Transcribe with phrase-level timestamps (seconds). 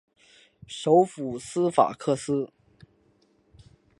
[0.65, 2.49] 首府斯法克斯。